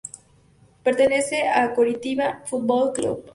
[0.83, 3.23] Pertenece al Coritiba Foot Ball Club.